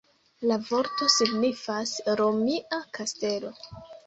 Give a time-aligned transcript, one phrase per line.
[0.51, 1.93] La vorto signifas
[2.23, 3.55] "romia kastelo".